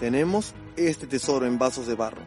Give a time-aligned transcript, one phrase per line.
[0.00, 2.22] Tenemos este tesoro en vasos de barro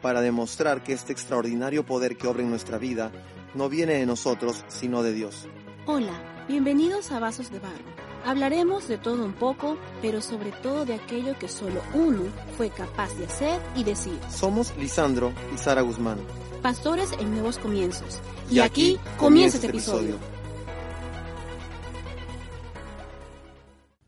[0.00, 3.12] para demostrar que este extraordinario poder que obra en nuestra vida
[3.54, 5.46] no viene de nosotros, sino de Dios.
[5.86, 7.84] Hola, bienvenidos a Vasos de Barro.
[8.24, 12.22] Hablaremos de todo un poco, pero sobre todo de aquello que solo uno
[12.56, 14.18] fue capaz de hacer y decir.
[14.28, 16.18] Somos Lisandro y Sara Guzmán.
[16.60, 18.20] Pastores en nuevos comienzos.
[18.50, 20.16] Y, aquí comienza este episodio.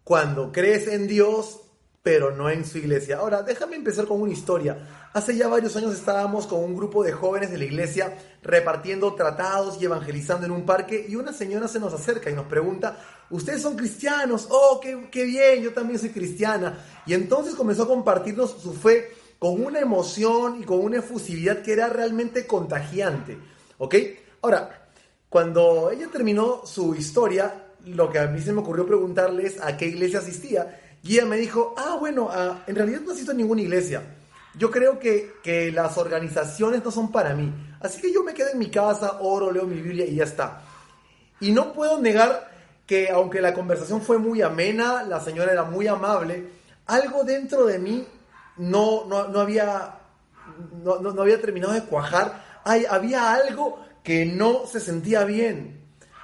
[0.05, 1.64] Cuando crees en Dios,
[2.05, 3.17] pero no en su iglesia.
[3.17, 4.77] Ahora, déjame empezar con una historia.
[5.15, 9.81] Hace ya varios años estábamos con un grupo de jóvenes de la iglesia repartiendo tratados
[9.81, 12.99] y evangelizando en un parque y una señora se nos acerca y nos pregunta,
[13.31, 14.49] ¿ustedes son cristianos?
[14.51, 16.79] Oh, qué, bien, yo también soy cristiana.
[17.07, 21.73] Y entonces comenzó a compartirnos su fe con una emoción y con una efusividad que
[21.73, 23.39] era realmente contagiante.
[23.79, 23.95] ¿Ok?
[24.43, 24.91] Ahora,
[25.31, 29.87] cuando ella terminó su historia, lo que a mí se me ocurrió preguntarles a qué
[29.87, 30.83] iglesia asistía
[31.13, 34.03] ella me dijo, ah, bueno, ah, en realidad no asisto a ninguna iglesia.
[34.57, 37.53] Yo creo que, que las organizaciones no son para mí.
[37.81, 40.63] Así que yo me quedo en mi casa, oro, leo mi Biblia y ya está.
[41.41, 42.51] Y no puedo negar
[42.87, 46.49] que aunque la conversación fue muy amena, la señora era muy amable,
[46.87, 48.07] algo dentro de mí
[48.57, 49.99] no, no, no había,
[50.83, 52.43] no, no, había terminado de cuajar.
[52.65, 55.81] Hay, había algo que no se sentía bien.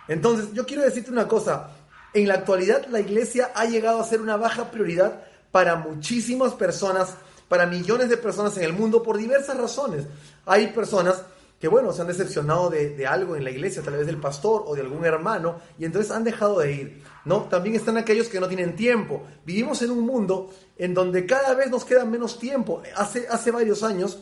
[0.09, 1.71] Entonces, yo quiero decirte una cosa.
[2.13, 5.23] En la actualidad la iglesia ha llegado a ser una baja prioridad
[5.53, 7.15] para muchísimas personas,
[7.49, 10.07] para millones de personas en el mundo por diversas razones.
[10.47, 11.23] Hay personas
[11.61, 14.75] que, bueno, se han decepcionado de, algo en la iglesia, tal vez del pastor o
[14.75, 17.03] de algún hermano, y entonces han dejado de ir.
[17.27, 17.43] ¿no?
[17.43, 19.23] También están aquellos que no tienen tiempo.
[19.45, 22.83] Vivimos en un mundo en donde cada vez nos queda menos tiempo.
[22.97, 24.19] Hace, hace varios años,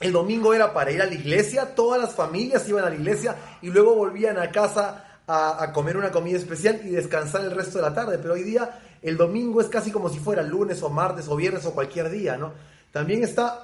[0.00, 3.36] el domingo era para ir a la iglesia, todas las familias iban a la iglesia
[3.60, 7.82] y luego volvían a casa a, comer una comida especial y descansar el resto de
[7.82, 8.18] la tarde.
[8.18, 11.64] Pero hoy día el domingo es casi como si fuera lunes o martes o viernes
[11.66, 12.52] o cualquier día, ¿no?
[12.92, 13.62] También está,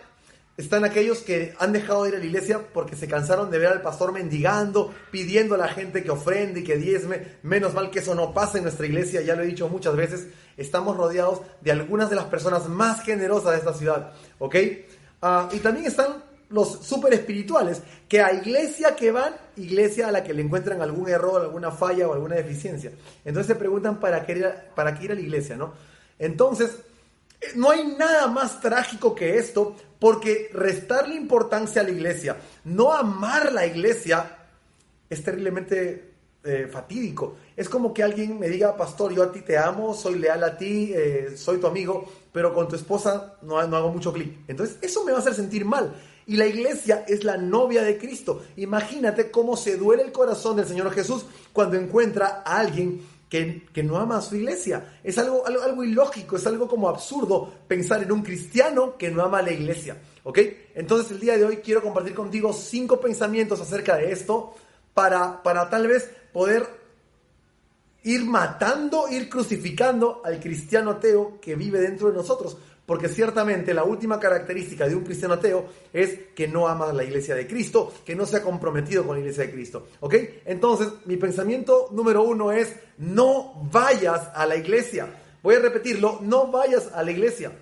[0.57, 3.73] están aquellos que han dejado de ir a la iglesia porque se cansaron de ver
[3.73, 7.39] al pastor mendigando, pidiendo a la gente que ofrende y que diezme.
[7.43, 10.29] Menos mal que eso no pasa en nuestra iglesia, ya lo he dicho muchas veces.
[10.57, 14.57] Estamos rodeados de algunas de las personas más generosas de esta ciudad, ¿ok?
[15.21, 20.23] Ah, y también están los super espirituales, que a iglesia que van, iglesia a la
[20.23, 22.93] que le encuentran algún error, alguna falla o alguna deficiencia.
[23.25, 25.73] Entonces se preguntan para qué ir a, para qué ir a la iglesia, ¿no?
[26.19, 26.79] Entonces,
[27.41, 32.93] eh, no hay nada más trágico que esto, porque restarle importancia a la iglesia, no
[32.93, 34.37] amar la iglesia,
[35.09, 36.13] es terriblemente
[36.45, 37.37] eh, fatídico.
[37.57, 40.57] Es como que alguien me diga, pastor, yo a ti te amo, soy leal a
[40.57, 44.33] ti, eh, soy tu amigo, pero con tu esposa no, no hago mucho clic.
[44.47, 45.93] Entonces, eso me va a hacer sentir mal.
[46.27, 48.45] Y la iglesia es la novia de Cristo.
[48.57, 53.97] Imagínate cómo se duele el corazón del Señor Jesús cuando encuentra a alguien que, no
[53.97, 54.99] ama a su iglesia.
[55.05, 59.23] Es algo, algo, algo, ilógico, es algo como absurdo pensar en un cristiano que no
[59.23, 60.01] ama a la iglesia.
[60.25, 60.39] ¿Ok?
[60.75, 64.55] Entonces el día de hoy quiero compartir contigo cinco pensamientos acerca de esto
[64.95, 66.67] para, para tal vez poder
[68.03, 72.57] ir matando, ir crucificando al cristiano ateo que vive dentro de nosotros.
[72.87, 77.35] Porque ciertamente la última característica de un cristiano ateo es que no ama la iglesia
[77.35, 79.89] de Cristo, que no se ha comprometido con la iglesia de Cristo.
[80.01, 80.15] ¿Ok?
[80.45, 85.09] Entonces, mi pensamiento número uno es, no vayas a la iglesia.
[85.43, 87.53] Voy a repetirlo, no vayas a la iglesia.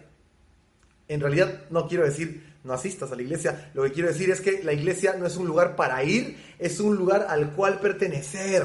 [1.08, 4.40] En realidad no quiero decir no asistas a la iglesia, lo que quiero decir es
[4.40, 8.64] que la iglesia no es un lugar para ir, es un lugar al cual pertenecer.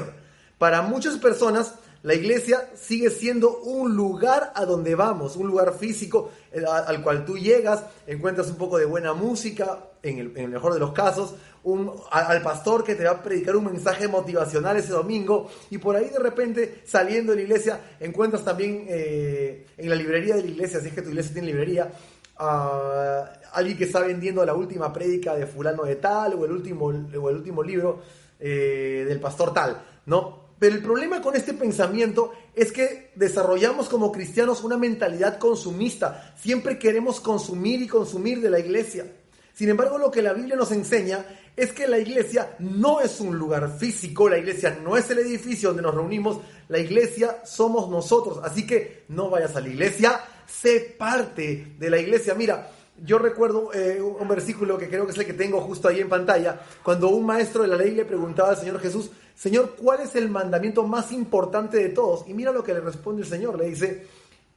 [0.56, 6.30] Para muchas personas, la iglesia sigue siendo un lugar a donde vamos, un lugar físico
[6.50, 10.80] eh, al cual tú llegas, encuentras un poco de buena música, en el, mejor de
[10.80, 15.50] los casos, un, al pastor que te va a predicar un mensaje motivacional ese domingo
[15.68, 20.36] y por ahí de repente saliendo de la iglesia encuentras también eh, en la librería
[20.36, 21.92] de la iglesia, si es que tu iglesia tiene librería,
[22.38, 26.86] a alguien que está vendiendo la última prédica de fulano de tal o el último,
[26.86, 26.90] o
[27.28, 28.00] el último libro
[28.38, 30.39] eh, del pastor tal, ¿no?
[30.60, 36.34] Pero el problema con este pensamiento es que desarrollamos como cristianos una mentalidad consumista.
[36.38, 39.10] Siempre queremos consumir y consumir de la iglesia.
[39.54, 41.24] Sin embargo, lo que la Biblia nos enseña
[41.56, 45.70] es que la iglesia no es un lugar físico, la iglesia no es el edificio
[45.70, 48.40] donde nos reunimos, la iglesia somos nosotros.
[48.44, 52.34] Así que no vayas a la iglesia, sé parte de la iglesia.
[52.34, 52.70] Mira,
[53.02, 56.08] yo recuerdo eh, un versículo que creo que es el que tengo justo ahí en
[56.08, 60.14] pantalla, cuando un maestro de la ley le preguntaba al Señor Jesús, Señor, ¿cuál es
[60.16, 62.28] el mandamiento más importante de todos?
[62.28, 63.58] Y mira lo que le responde el Señor.
[63.58, 64.06] Le dice,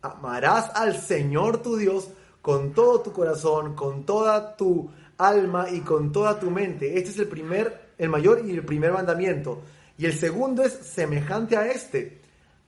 [0.01, 2.09] amarás al Señor tu Dios
[2.41, 6.97] con todo tu corazón, con toda tu alma y con toda tu mente.
[6.97, 9.61] Este es el primer, el mayor y el primer mandamiento.
[9.97, 12.19] Y el segundo es semejante a este.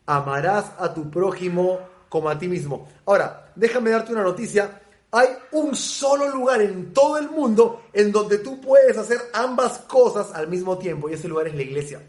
[0.06, 2.88] Amarás a tu prójimo como a ti mismo.
[3.06, 4.84] Ahora, déjame darte una noticia.
[5.16, 10.34] Hay un solo lugar en todo el mundo en donde tú puedes hacer ambas cosas
[10.34, 12.02] al mismo tiempo y ese lugar es la iglesia.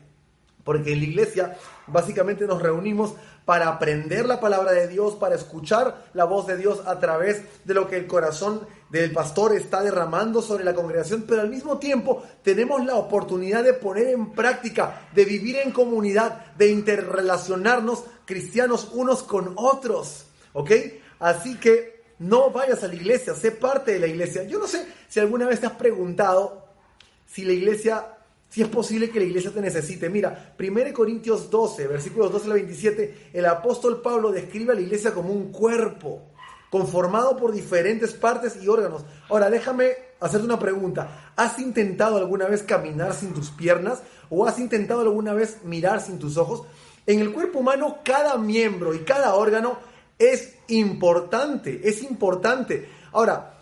[0.64, 1.56] Porque en la iglesia
[1.86, 3.14] básicamente nos reunimos
[3.44, 7.74] para aprender la palabra de Dios, para escuchar la voz de Dios a través de
[7.74, 12.24] lo que el corazón del pastor está derramando sobre la congregación, pero al mismo tiempo
[12.42, 19.22] tenemos la oportunidad de poner en práctica, de vivir en comunidad, de interrelacionarnos cristianos unos
[19.22, 20.26] con otros.
[20.54, 20.72] ¿Ok?
[21.20, 24.44] Así que no vayas a la iglesia, sé parte de la iglesia.
[24.44, 26.66] Yo no sé si alguna vez te has preguntado
[27.26, 28.16] si la iglesia
[28.48, 30.08] si es posible que la iglesia te necesite.
[30.08, 35.12] Mira, 1 Corintios 12, versículos 12 al 27, el apóstol Pablo describe a la iglesia
[35.12, 36.22] como un cuerpo,
[36.70, 39.04] conformado por diferentes partes y órganos.
[39.28, 41.32] Ahora, déjame hacerte una pregunta.
[41.36, 44.02] ¿Has intentado alguna vez caminar sin tus piernas?
[44.30, 46.62] ¿O has intentado alguna vez mirar sin tus ojos?
[47.06, 49.78] En el cuerpo humano, cada miembro y cada órgano
[50.18, 52.88] es importante, es importante.
[53.12, 53.54] Ahora,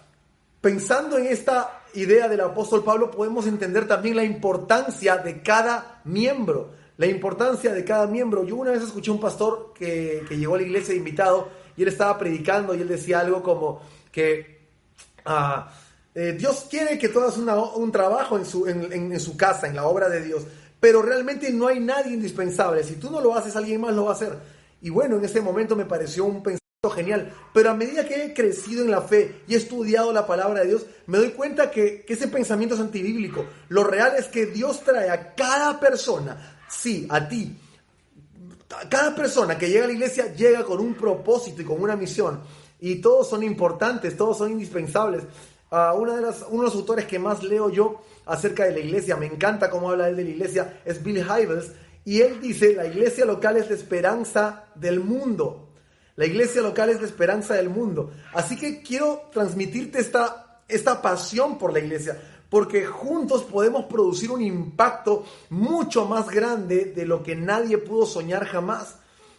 [0.60, 6.72] pensando en esta idea del apóstol Pablo podemos entender también la importancia de cada miembro.
[6.96, 8.44] La importancia de cada miembro.
[8.44, 12.16] Yo una vez escuché un pastor que, llegó a la iglesia invitado y él estaba
[12.18, 13.80] predicando y él decía algo como
[14.12, 14.60] que
[15.24, 15.72] ah,
[16.14, 19.86] eh, Dios quiere que tú hagas un trabajo en su, en su casa, en la
[19.86, 20.44] obra de Dios,
[20.78, 22.84] pero realmente no hay nadie indispensable.
[22.84, 24.38] Si tú no lo haces, alguien más lo va a hacer.
[24.82, 28.34] Y bueno, en ese momento me pareció un pensamiento genial, pero a medida que he
[28.34, 32.04] crecido en la fe y he estudiado la palabra de Dios, me doy cuenta que,
[32.08, 33.44] ese pensamiento es antibíblico.
[33.68, 37.56] Lo real es que Dios trae a cada persona, sí, a ti,
[38.88, 42.40] cada persona que llega a la iglesia llega con un propósito y con una misión.
[42.80, 45.22] Y todos son importantes, todos son indispensables.
[45.70, 46.12] Uh, una
[46.50, 49.90] uno de los autores que más leo yo acerca de la iglesia, me encanta cómo
[49.90, 51.72] habla él de la iglesia, es Bill Hybels.
[52.04, 55.68] Y él dice, la iglesia local es la esperanza del mundo.
[56.16, 58.12] La iglesia local es la esperanza del mundo.
[58.32, 64.40] Así que quiero transmitirte esta, esta pasión por la iglesia, porque juntos podemos producir un
[64.40, 68.96] impacto mucho más grande de lo que nadie pudo soñar jamás.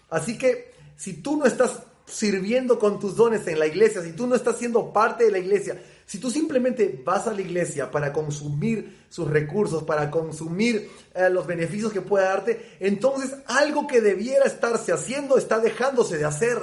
[0.10, 4.28] Así que si tú no estás sirviendo con tus dones en la iglesia, si tú
[4.28, 8.14] no estás siendo parte de la iglesia, si tú simplemente vas a la iglesia para
[8.14, 14.46] consumir sus recursos, para consumir eh, los beneficios que pueda darte, entonces algo que debiera
[14.46, 16.58] estarse haciendo está dejándose de hacer.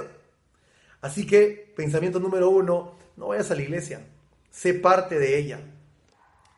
[1.01, 4.07] Así que, pensamiento número uno, no vayas a la iglesia,
[4.51, 5.61] sé parte de ella.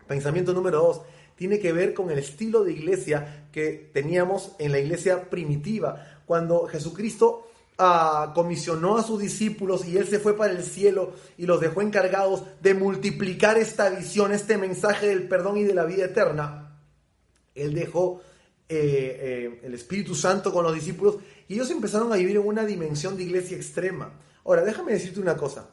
[0.06, 1.00] Pensamiento número dos,
[1.36, 6.66] tiene que ver con el estilo de iglesia que teníamos en la iglesia primitiva, cuando
[6.66, 7.48] Jesucristo
[8.34, 12.44] comisionó a sus discípulos y él se fue para el cielo y los dejó encargados
[12.62, 16.64] de multiplicar esta visión, este mensaje del perdón y de la vida eterna,
[17.54, 18.22] él dejó
[18.68, 21.18] eh, eh, el Espíritu Santo con los discípulos
[21.48, 24.12] y ellos empezaron a vivir en una dimensión de iglesia extrema.
[24.44, 25.68] Ahora, déjame decirte una cosa.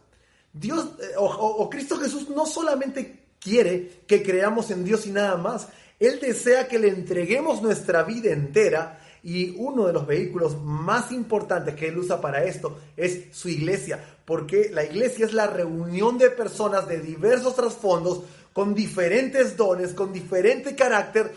[0.53, 5.67] Dios eh, o Cristo Jesús no solamente quiere que creamos en Dios y nada más,
[5.99, 11.75] Él desea que le entreguemos nuestra vida entera y uno de los vehículos más importantes
[11.75, 16.31] que él usa para esto es su iglesia, porque la iglesia es la reunión de
[16.31, 18.23] personas de diversos trasfondos,
[18.53, 21.31] con diferentes dones, con diferente carácter,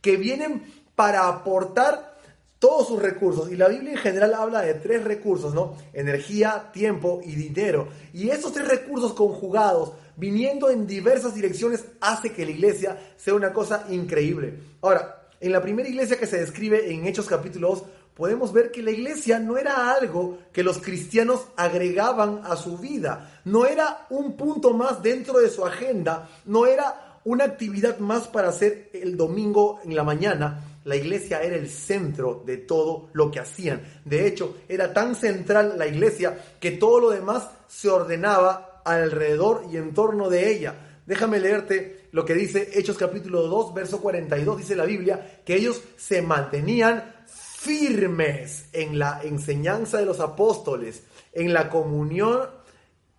[0.00, 0.62] que vienen
[0.94, 2.18] para aportar
[2.58, 3.50] todos sus recursos.
[3.50, 5.76] Y la Biblia en general habla de tres recursos, ¿no?
[5.92, 7.88] Energía, tiempo y dinero.
[8.12, 13.52] Y esos tres recursos conjugados, viniendo en diversas direcciones, hace que la iglesia sea una
[13.52, 14.60] cosa increíble.
[14.82, 18.82] Ahora, en la primera iglesia que se describe en Hechos capítulo 2, podemos ver que
[18.82, 24.36] la iglesia no era algo que los cristianos agregaban a su vida, no era un
[24.36, 29.80] punto más dentro de su agenda, no era una actividad más para hacer el domingo
[29.84, 30.64] en la mañana.
[30.84, 33.82] La iglesia era el centro de todo lo que hacían.
[34.04, 39.76] De hecho, era tan central la iglesia que todo lo demás se ordenaba alrededor y
[39.76, 40.74] en torno de ella.
[41.06, 45.82] Déjame leerte lo que dice Hechos capítulo 2, verso 42, dice la Biblia, que ellos
[45.96, 51.02] se mantenían firmes en la enseñanza de los apóstoles,
[51.32, 52.48] en la comunión,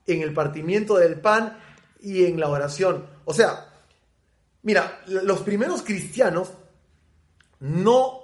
[0.07, 1.57] en el partimiento del pan
[2.01, 3.05] y en la oración.
[3.25, 3.69] O sea,
[4.63, 6.51] mira, los primeros cristianos
[7.59, 8.21] no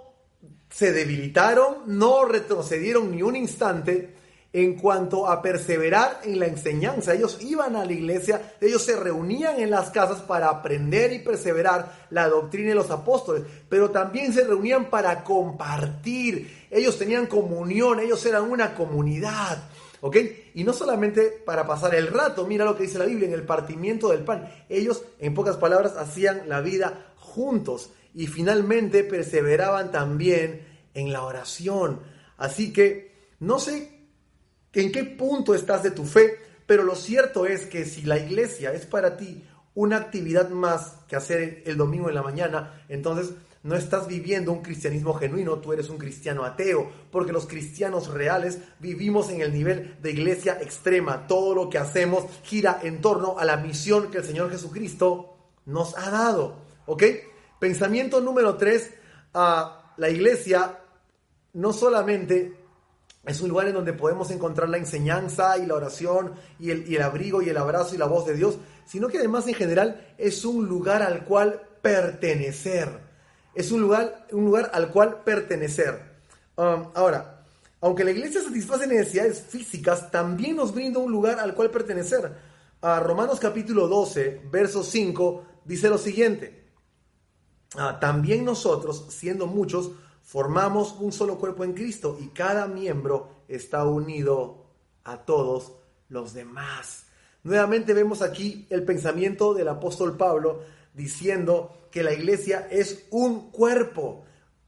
[0.70, 4.16] se debilitaron, no retrocedieron ni un instante,
[4.54, 7.14] en cuanto a perseverar en la enseñanza.
[7.14, 12.08] Ellos iban a la iglesia, ellos se reunían en las casas para aprender y perseverar
[12.10, 16.68] la doctrina de los apóstoles, pero también se reunían para compartir.
[16.72, 19.70] Ellos tenían comunión, ellos eran una comunidad.
[20.00, 20.16] ¿Ok?
[20.54, 23.44] Y no solamente para pasar el rato, mira lo que dice la Biblia en el
[23.44, 24.48] partimiento del pan.
[24.70, 32.00] Ellos, en pocas palabras, hacían la vida juntos y finalmente perseveraban también en la oración.
[32.38, 33.97] Así que no sé
[34.74, 38.74] en qué punto estás de tu fe, pero lo cierto es que si la iglesia
[38.74, 39.44] es para ti
[39.74, 43.34] una actividad más que hacer el domingo en la mañana, entonces
[43.64, 48.60] no estás viviendo un cristianismo genuino, tú eres un cristiano ateo, porque los cristianos reales
[48.80, 51.28] vivimos en el nivel de iglesia extrema.
[51.28, 55.98] Todo lo que hacemos gira en torno a la misión que el Señor Jesucristo nos
[55.98, 56.60] ha dado.
[56.86, 57.04] ¿Ok?
[57.60, 58.94] Pensamiento número tres,
[59.34, 60.80] a la iglesia
[61.54, 62.57] no solamente
[63.28, 67.42] es un lugar en donde podemos encontrar la enseñanza y la oración y el, abrigo
[67.42, 70.68] y el abrazo y la voz de Dios, sino que además en general es un
[70.68, 73.08] lugar al cual pertenecer
[73.58, 76.00] es un lugar, un lugar al cual pertenecer.
[76.58, 77.44] Um, ahora,
[77.82, 82.32] aunque la iglesia satisface necesidades físicas, también nos brinda un lugar al cual pertenecer.
[82.82, 86.68] A Romanos capítulo 12, verso 5, dice lo siguiente.
[87.76, 89.90] Ah, también nosotros, siendo muchos,
[90.28, 94.66] formamos un solo cuerpo en Cristo y cada miembro está unido
[95.06, 95.72] a todos
[96.10, 97.06] los demás.
[97.44, 104.26] Nuevamente vemos aquí el pensamiento del apóstol Pablo diciendo que la iglesia es un cuerpo,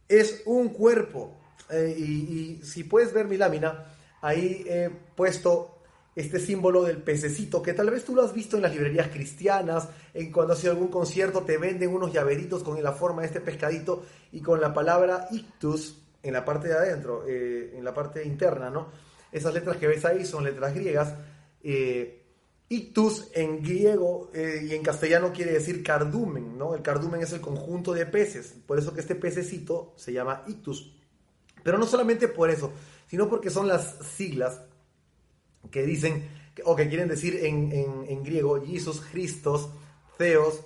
[0.07, 1.37] es un cuerpo.
[1.69, 3.83] Eh, y, si puedes ver mi lámina,
[4.21, 5.78] ahí he puesto
[6.15, 9.87] este símbolo del pececito, que tal vez tú lo has visto en las librerías cristianas,
[10.13, 13.41] en cuando has ido algún concierto te venden unos llaveritos con la forma de este
[13.41, 18.25] pescadito y con la palabra ictus en la parte de adentro, eh, en la parte
[18.25, 18.87] interna, ¿no?
[19.31, 21.13] Esas letras que ves ahí son letras griegas.
[21.63, 22.19] Eh,
[22.71, 26.75] Ictus en griego eh, y en castellano quiere decir cardumen, ¿no?
[26.75, 30.95] El cardumen es el conjunto de peces, por eso que este pececito se llama ictus.
[31.63, 32.71] Pero no solamente por eso,
[33.07, 34.61] sino porque son las siglas
[35.71, 36.27] que dicen,
[36.65, 39.69] o que quieren decir en, griego, Jesus, Christos,
[40.17, 40.61] Theos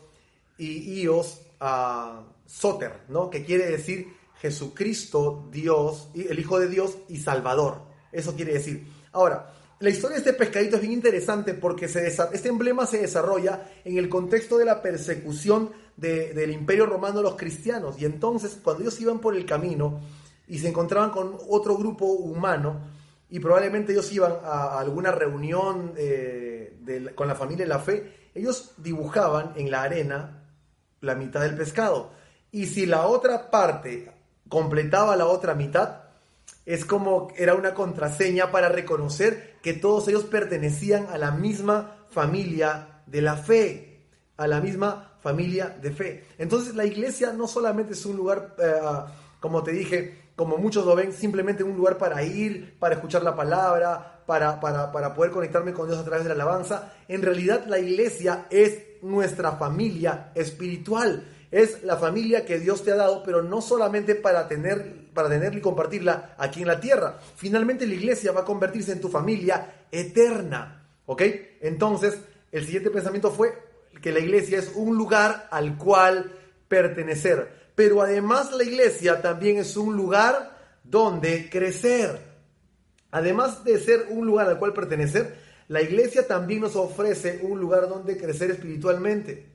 [0.58, 3.30] y Ios, uh, Soter, ¿no?
[3.30, 4.08] Que quiere decir
[4.40, 7.82] Jesucristo, Dios, el Hijo de Dios y Salvador.
[8.12, 8.86] Eso quiere decir.
[9.12, 13.70] Ahora, la historia de este pescadito es bien interesante porque se este emblema se desarrolla
[13.84, 18.02] en el contexto de la persecución del imperio romano a los cristianos.
[18.02, 20.02] Y entonces, cuando ellos iban por el camino
[20.48, 22.93] y se encontraban con otro grupo humano,
[23.34, 28.76] y probablemente ellos iban a, alguna reunión eh, con la familia de la fe, ellos
[28.78, 30.44] dibujaban en la arena
[31.02, 32.12] la mitad del pescado.
[32.52, 34.12] Y si la otra parte
[34.48, 36.04] completaba la otra mitad,
[36.64, 43.02] es como era una contraseña para reconocer que todos ellos pertenecían a la misma familia
[43.08, 44.06] de la fe,
[44.38, 46.26] a la misma familia de fe.
[46.38, 48.80] Entonces la iglesia no solamente es un lugar, eh,
[49.40, 53.36] como te dije, como muchos lo ven, simplemente un lugar para ir, para escuchar la
[53.36, 56.94] palabra, para, para, para poder conectarme con Dios a través de la alabanza.
[57.08, 61.24] En realidad la iglesia es nuestra familia espiritual
[61.54, 65.60] es la familia que Dios te ha dado, pero no solamente para, tener, para tenerla
[65.60, 67.20] y compartirla aquí en la tierra.
[67.36, 70.84] Finalmente la iglesia va a convertirse en tu familia eterna.
[71.06, 71.22] ¿Ok?
[71.62, 72.18] Entonces,
[72.52, 73.54] el siguiente pensamiento fue
[74.02, 76.32] que la iglesia es un lugar al cual
[76.68, 77.63] pertenecer.
[77.76, 82.20] Pero además la iglesia también es un lugar donde crecer.
[83.12, 85.36] Además de ser un lugar al cual pertenecer,
[85.68, 89.54] la iglesia también nos ofrece un lugar donde crecer espiritualmente.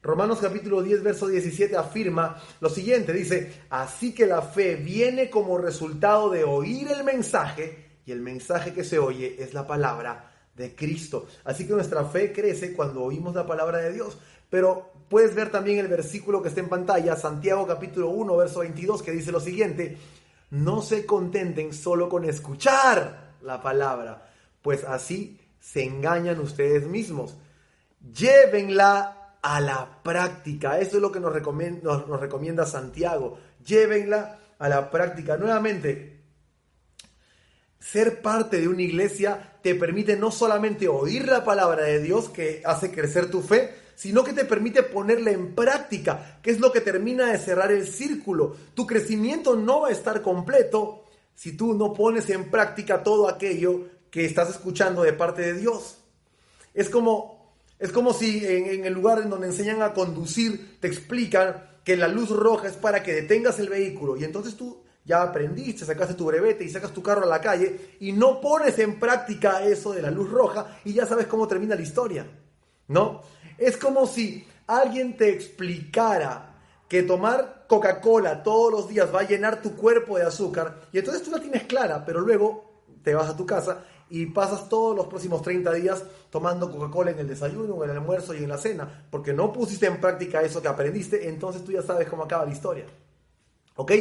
[0.00, 5.58] Romanos capítulo 10, verso 17 afirma lo siguiente, dice, así que la fe viene como
[5.58, 10.74] resultado de oír el mensaje y el mensaje que se oye es la palabra de
[10.74, 11.26] Cristo.
[11.44, 14.18] Así que nuestra fe crece cuando oímos la palabra de Dios.
[14.48, 19.02] Pero puedes ver también el versículo que está en pantalla, Santiago capítulo 1, verso 22,
[19.02, 19.96] que dice lo siguiente,
[20.50, 24.30] no se contenten solo con escuchar la palabra,
[24.62, 27.36] pues así se engañan ustedes mismos.
[28.14, 30.78] Llévenla a la práctica.
[30.78, 33.38] Eso es lo que nos recomienda, nos, recomienda Santiago.
[33.64, 35.36] Llévenla a la práctica.
[35.36, 36.20] Nuevamente,
[37.78, 42.62] ser parte de una iglesia te permite no solamente oír la palabra de Dios que
[42.64, 46.80] hace crecer tu fe, sino que te permite ponerla en práctica, que es lo que
[46.80, 48.54] termina de cerrar el círculo.
[48.74, 51.02] Tu crecimiento no va a estar completo
[51.34, 55.98] si tú no pones en práctica todo aquello que estás escuchando de parte de Dios.
[56.74, 61.68] Es como es como si en, el lugar en donde enseñan a conducir te explican
[61.82, 65.84] que la luz roja es para que detengas el vehículo y entonces tú ya aprendiste,
[65.84, 69.64] sacaste tu brevete y sacas tu carro a la calle y no pones en práctica
[69.64, 72.30] eso de la luz roja y ya sabes cómo termina la historia,
[72.86, 73.22] ¿no?
[73.58, 76.54] Es como si alguien te explicara
[76.88, 81.22] que tomar Coca-Cola todos los días va a llenar tu cuerpo de azúcar y entonces
[81.22, 85.06] tú la tienes clara, pero luego te vas a tu casa y pasas todos los
[85.06, 89.06] próximos 30 días tomando Coca-Cola en el desayuno, en el almuerzo y en la cena,
[89.10, 92.52] porque no pusiste en práctica eso que aprendiste, entonces tú ya sabes cómo acaba la
[92.52, 92.86] historia.
[93.76, 93.92] ¿Ok?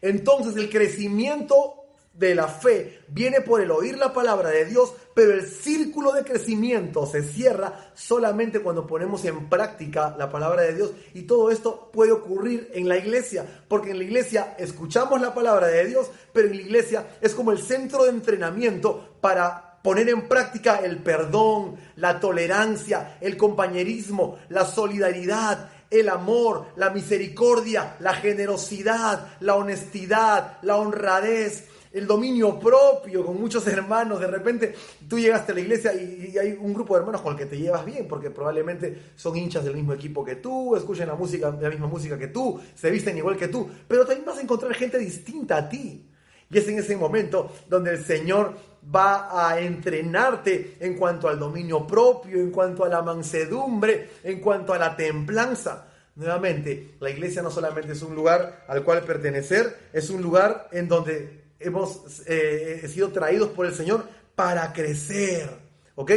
[0.00, 1.85] Entonces el crecimiento
[2.18, 6.24] de la fe viene por el oír la palabra de Dios, pero el círculo de
[6.24, 10.92] crecimiento se cierra solamente cuando ponemos en práctica la palabra de Dios.
[11.14, 15.66] Y todo esto puede ocurrir en la iglesia, porque en la iglesia escuchamos la palabra
[15.66, 20.26] de Dios, pero en la iglesia es como el centro de entrenamiento para poner en
[20.26, 29.36] práctica el perdón, la tolerancia, el compañerismo, la solidaridad, el amor, la misericordia, la generosidad,
[29.40, 34.20] la honestidad, la honradez, el dominio propio con muchos hermanos.
[34.20, 34.74] De repente
[35.08, 37.56] tú llegaste a la iglesia y, hay un grupo de hermanos con el que te
[37.56, 41.70] llevas bien, porque probablemente son hinchas del mismo equipo que tú, escuchan la música, la
[41.70, 44.98] misma música que tú, se visten igual que tú, pero también vas a encontrar gente
[44.98, 46.06] distinta a ti.
[46.50, 48.54] Y es en ese momento donde el Señor
[48.94, 54.74] va a entrenarte en cuanto al dominio propio, en cuanto a la mansedumbre, en cuanto
[54.74, 55.88] a la templanza.
[56.14, 60.88] Nuevamente, la iglesia no solamente es un lugar al cual pertenecer, es un lugar en
[60.88, 65.50] donde hemos eh, sido traídos por el Señor para crecer.
[65.94, 66.12] ¿Ok?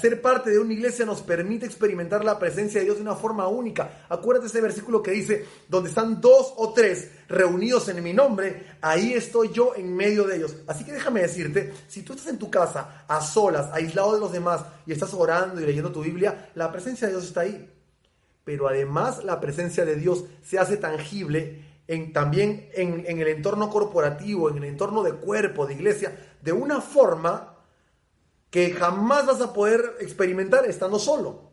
[0.00, 3.46] ser parte de una iglesia nos permite experimentar la presencia de Dios de una forma
[3.46, 4.06] única.
[4.08, 9.12] Acuérdate ese versículo que dice, donde están dos o tres reunidos en mi nombre, ahí
[9.12, 10.56] estoy yo en medio de ellos.
[10.66, 14.32] Así que déjame decirte, si tú estás en tu casa, a solas, aislado de los
[14.32, 17.70] demás, y estás orando y leyendo tu Biblia, la presencia de Dios está ahí.
[18.44, 21.65] Pero además la presencia de Dios se hace tangible
[22.12, 26.80] también en, en el entorno corporativo, en el entorno de cuerpo, de iglesia, de una
[26.80, 27.56] forma
[28.50, 31.46] que jamás vas a poder experimentar estando solo.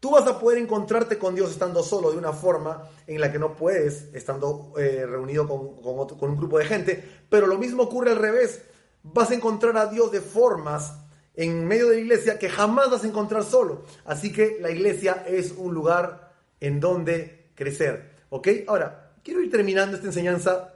[0.00, 3.38] Tú vas a poder encontrarte con Dios estando solo de una forma en la que
[3.38, 8.12] no puedes estando eh, reunido con, con, un grupo de gente, pero lo mismo ocurre
[8.12, 8.62] al revés.
[9.02, 10.94] Vas a encontrar a Dios de formas
[11.34, 13.84] en medio de la iglesia que jamás vas a encontrar solo.
[14.04, 18.15] Así que la iglesia es un lugar en donde crecer.
[18.28, 18.48] ¿Ok?
[18.66, 20.74] Ahora, quiero ir terminando esta enseñanza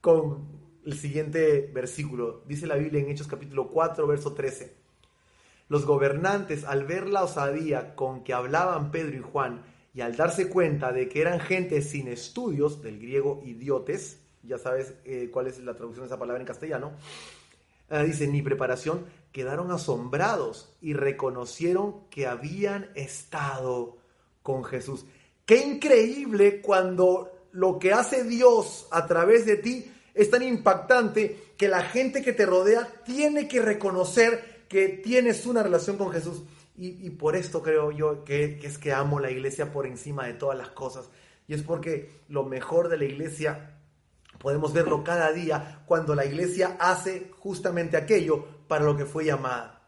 [0.00, 0.48] con
[0.84, 2.42] el siguiente versículo.
[2.46, 4.74] Dice la Biblia en Hechos capítulo 4, verso 13.
[5.68, 10.48] Los gobernantes, al ver la osadía con que hablaban Pedro y Juan, y al darse
[10.48, 15.58] cuenta de que eran gente sin estudios, del griego idiotes, ya sabes eh, cuál es
[15.58, 16.92] la traducción de esa palabra en castellano,
[17.90, 23.98] eh, dice, ni preparación, quedaron asombrados y reconocieron que habían estado
[24.42, 25.04] con Jesús.
[25.50, 31.66] Qué increíble cuando lo que hace Dios a través de ti es tan impactante que
[31.66, 36.44] la gente que te rodea tiene que reconocer que tienes una relación con Jesús.
[36.76, 40.56] Y, por esto creo yo que, es que amo la iglesia por encima de todas
[40.56, 41.10] las cosas.
[41.48, 43.76] Y es porque lo mejor de la iglesia
[44.38, 49.79] podemos verlo cada día cuando la iglesia hace justamente aquello para lo que fue llamada.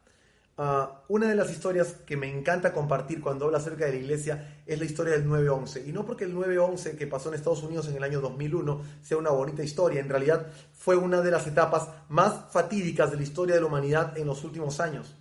[0.59, 4.63] Ah, una de las historias que me encanta compartir cuando hablo acerca de la iglesia
[4.67, 5.87] es la historia del 9-11.
[5.87, 9.17] Y no porque el 9-11 que pasó en Estados Unidos en el año 2001 sea
[9.17, 13.55] una bonita historia, en realidad fue una de las etapas más fatídicas de la historia
[13.55, 15.15] de la humanidad en los últimos años.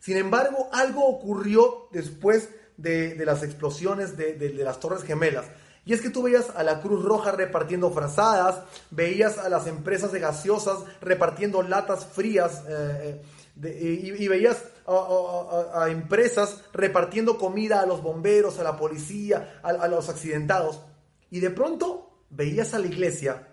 [0.00, 5.46] Sin embargo, algo ocurrió después de, las explosiones de, las Torres Gemelas.
[5.86, 10.12] Y es que tú veías a la Cruz Roja repartiendo frazadas, veías a las empresas
[10.12, 13.22] de gaseosas repartiendo latas frías eh,
[13.62, 20.08] eh, y, veías a, empresas repartiendo comida a los bomberos, a la policía, a, los
[20.08, 20.80] accidentados.
[21.30, 23.48] Y de pronto veías a la iglesia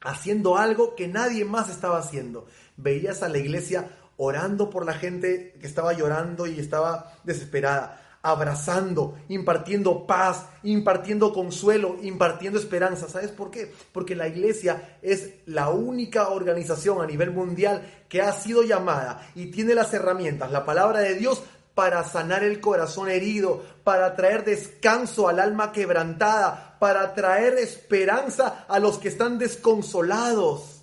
[0.00, 2.46] haciendo algo que nadie más estaba haciendo.
[2.76, 9.18] Veías a la iglesia orando por la gente que estaba llorando y estaba desesperada abrazando,
[9.28, 13.08] impartiendo paz, impartiendo consuelo, impartiendo esperanza.
[13.08, 13.72] ¿Sabes por qué?
[13.92, 19.46] Porque la iglesia es la única organización a nivel mundial que ha sido llamada y
[19.46, 21.42] tiene las herramientas, la palabra de Dios
[21.74, 28.78] para sanar el corazón herido, para traer descanso al alma quebrantada, para traer esperanza a
[28.78, 30.82] los que están desconsolados.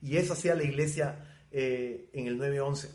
[0.00, 1.16] Y eso hacía la iglesia
[1.50, 2.88] eh, en el 9-11.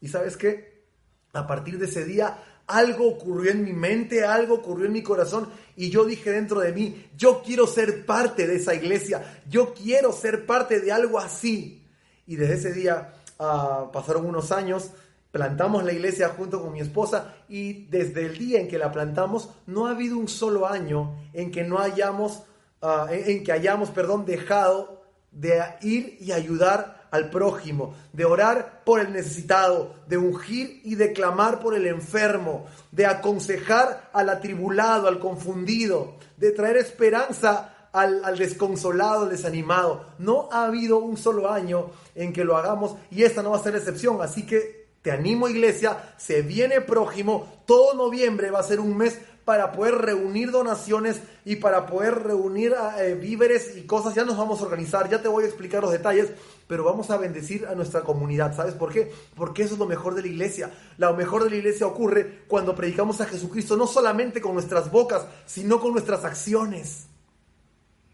[0.00, 0.86] ¿Y sabes qué?
[1.34, 5.48] A partir de ese día algo ocurrió en mi mente, algo ocurrió en mi corazón
[5.74, 10.12] y yo dije dentro de mí, yo quiero ser parte de esa iglesia, yo quiero
[10.12, 11.82] ser parte de algo así.
[12.26, 14.90] Y desde ese día ah, pasaron unos años,
[15.32, 19.48] plantamos la iglesia junto con mi esposa y desde el día en que la plantamos
[19.66, 22.42] no ha habido un solo año en que no hayamos,
[22.82, 29.00] ah, en que hayamos, perdón, dejado de ir y ayudar al prójimo, de orar por
[29.00, 35.18] el necesitado, de ungir y de clamar por el enfermo, de aconsejar al atribulado, al
[35.18, 40.04] confundido, de traer esperanza al, desconsolado, al desanimado.
[40.18, 43.62] No ha habido un solo año en que lo hagamos y esta no va a
[43.62, 44.20] ser excepción.
[44.20, 49.18] Así que te animo iglesia, se viene prójimo, todo noviembre va a ser un mes
[49.44, 54.14] para poder reunir donaciones y para poder reunir eh, víveres y cosas.
[54.14, 56.28] Ya nos vamos a organizar, ya te voy a explicar los detalles,
[56.68, 58.54] pero vamos a bendecir a nuestra comunidad.
[58.54, 59.10] ¿Sabes por qué?
[59.34, 60.70] Porque eso es lo mejor de la iglesia.
[60.98, 65.26] Lo mejor de la iglesia ocurre cuando predicamos a Jesucristo, no solamente con nuestras bocas,
[65.46, 67.06] sino con nuestras acciones.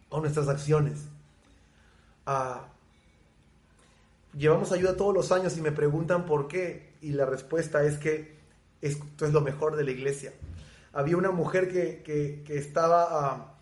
[0.08, 1.00] Con nuestras acciones.
[2.24, 2.68] Ah,
[4.32, 6.94] llevamos ayuda todos los años y me preguntan por qué.
[7.02, 8.38] Y la respuesta es que
[8.80, 10.32] esto es lo mejor de la iglesia
[10.94, 13.54] había una mujer que, estaba, ah,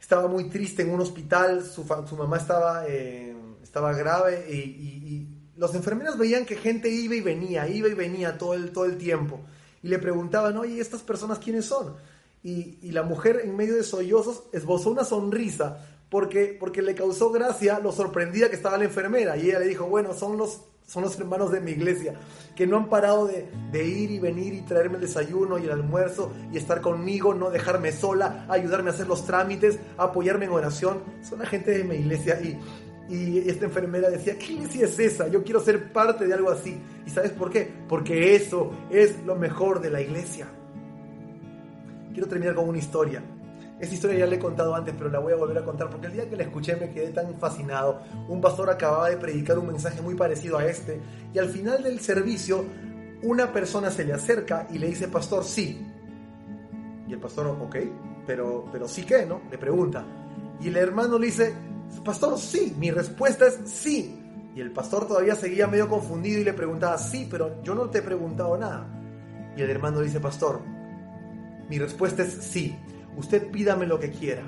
[0.00, 1.84] estaba muy triste en un hospital, su,
[2.16, 3.27] mamá estaba, eh,
[3.68, 8.54] estaba grave y, los enfermeros veían que gente iba y venía, iba y venía todo
[8.54, 9.40] el, todo el tiempo.
[9.82, 11.96] Y le preguntaban, oye, ¿estas personas quiénes son?
[12.44, 17.80] Y, la mujer en medio de sollozos esbozó una sonrisa porque, porque le causó gracia
[17.80, 19.36] lo sorprendida que estaba la enfermera.
[19.36, 22.14] Y ella le dijo, bueno, son los son los hermanos de mi iglesia,
[22.56, 26.32] que no han parado de, ir y venir y traerme el desayuno y el almuerzo
[26.50, 31.02] y estar conmigo, no dejarme sola, ayudarme a hacer los trámites, apoyarme en oración.
[31.22, 32.58] Son la gente de mi iglesia y,
[33.08, 35.28] y esta enfermera decía, ¿qué iglesia es esa?
[35.28, 36.78] Yo quiero ser parte de algo así.
[37.06, 37.70] ¿Y sabes por qué?
[37.88, 40.46] Porque eso es lo mejor de la iglesia.
[42.12, 43.22] Quiero terminar con una historia.
[43.80, 46.08] Esta historia ya la he contado antes, pero la voy a volver a contar porque
[46.08, 48.02] el día que la escuché me quedé tan fascinado.
[48.28, 51.00] Un pastor acababa de predicar un mensaje muy parecido a este
[51.32, 52.64] y al final del servicio
[53.22, 55.86] una persona se le acerca y le dice, pastor, sí.
[57.06, 57.76] Y el pastor, ok,
[58.26, 59.40] pero, pero sí qué, ¿no?
[59.50, 60.04] Le pregunta.
[60.60, 61.54] Y el hermano le dice,
[62.04, 64.22] pastor, sí, mi respuesta es sí.
[64.54, 67.98] Y el pastor todavía seguía medio confundido y le preguntaba, sí, pero yo no te
[67.98, 68.86] he preguntado nada.
[69.56, 70.60] Y el hermano dice, pastor,
[71.68, 72.76] mi respuesta es sí
[73.18, 74.42] usted pídame lo que quiera.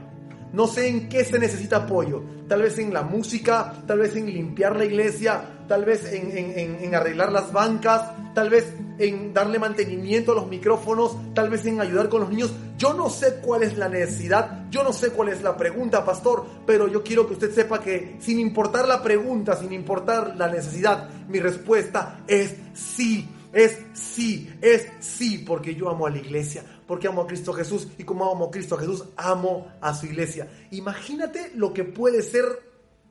[0.52, 2.22] No sé en qué se necesita apoyo.
[2.48, 7.30] Tal vez en la música, tal vez en limpiar la iglesia, tal vez en, arreglar
[7.30, 12.20] las bancas, tal vez en darle mantenimiento a los micrófonos, tal vez en ayudar con
[12.20, 12.52] los niños.
[12.76, 16.44] Yo no sé cuál es la necesidad, yo no sé cuál es la pregunta, pastor,
[16.66, 21.08] pero yo quiero que usted sepa que sin importar la pregunta, sin importar la necesidad,
[21.28, 27.08] mi respuesta es sí, es sí, es sí, porque yo amo a la iglesia, porque
[27.08, 30.46] amo a Cristo Jesús y como amo a Cristo Jesús, amo a su iglesia.
[30.72, 32.44] Imagínate lo que puede ser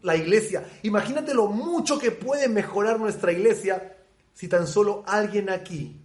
[0.02, 0.64] la iglesia.
[0.84, 3.96] Imagínate lo mucho que puede mejorar nuestra iglesia
[4.40, 6.02] si tan solo alguien aquí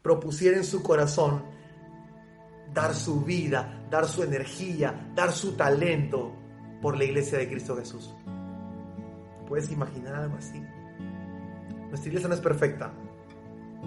[0.00, 1.42] propusiera en su corazón
[2.72, 6.36] dar su vida, dar su energía, dar su talento
[6.80, 8.14] por la iglesia de Cristo Jesús.
[9.48, 10.62] ¿Puedes imaginar algo así?
[11.88, 12.92] Nuestra iglesia no es perfecta,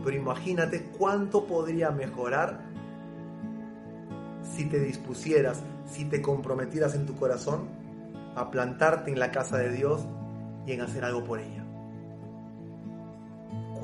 [0.03, 2.65] pero imagínate cuánto podría mejorar
[4.41, 7.69] si te dispusieras, si te comprometieras en tu corazón
[8.35, 10.05] a plantarte en la casa de Dios
[10.65, 11.66] y en hacer algo por ella.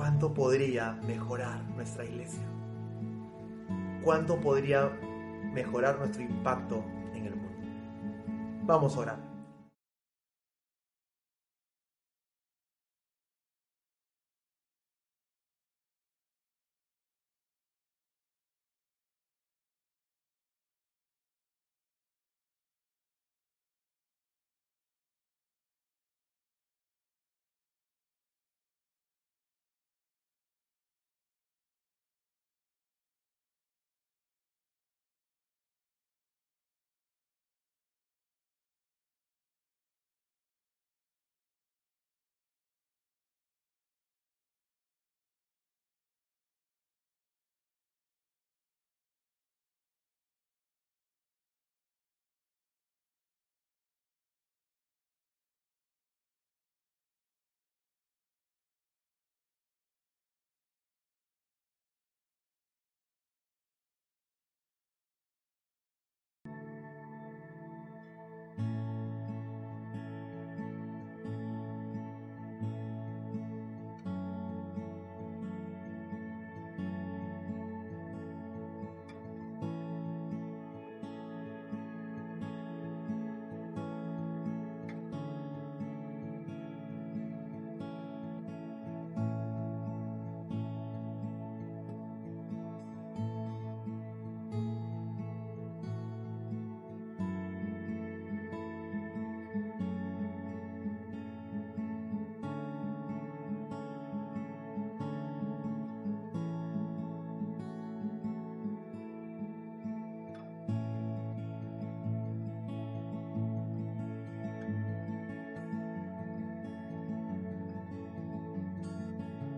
[0.04, 2.44] ¿Cuánto podría mejorar nuestra iglesia?
[4.04, 4.90] ¿Cuánto podría
[5.54, 6.84] mejorar nuestro impacto
[7.16, 7.66] en el mundo?
[8.66, 9.33] Vamos a orar.